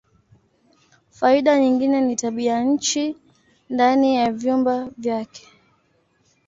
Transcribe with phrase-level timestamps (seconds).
[1.17, 3.15] Faida nyingine ni tabianchi
[3.69, 5.47] ndani ya vyumba vyake.